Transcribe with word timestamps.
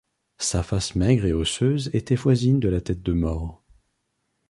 Sa 0.39 0.63
face 0.63 0.95
maigre 0.95 1.27
et 1.27 1.31
osseuse 1.33 1.91
était 1.93 2.15
voisine 2.15 2.59
de 2.59 2.69
la 2.69 2.81
tête 2.81 3.03
de 3.03 3.13
mort. 3.13 3.61